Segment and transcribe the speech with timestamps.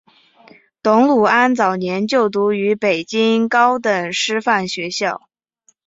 [0.81, 5.29] 董鲁安早年就读于北京高等师范学校。